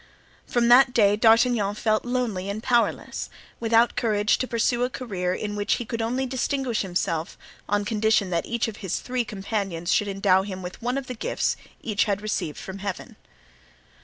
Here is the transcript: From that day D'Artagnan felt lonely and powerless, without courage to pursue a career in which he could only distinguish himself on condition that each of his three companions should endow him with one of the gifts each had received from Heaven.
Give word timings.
From 0.47 0.67
that 0.69 0.95
day 0.95 1.15
D'Artagnan 1.15 1.75
felt 1.75 2.05
lonely 2.05 2.49
and 2.49 2.63
powerless, 2.63 3.29
without 3.59 3.95
courage 3.95 4.39
to 4.39 4.47
pursue 4.47 4.81
a 4.83 4.89
career 4.89 5.31
in 5.31 5.55
which 5.55 5.75
he 5.75 5.85
could 5.85 6.01
only 6.01 6.25
distinguish 6.25 6.81
himself 6.81 7.37
on 7.69 7.85
condition 7.85 8.31
that 8.31 8.47
each 8.47 8.67
of 8.67 8.77
his 8.77 8.99
three 8.99 9.23
companions 9.23 9.91
should 9.91 10.07
endow 10.07 10.41
him 10.41 10.63
with 10.63 10.81
one 10.81 10.97
of 10.97 11.05
the 11.05 11.13
gifts 11.13 11.55
each 11.83 12.05
had 12.05 12.19
received 12.23 12.57
from 12.57 12.79
Heaven. 12.79 13.15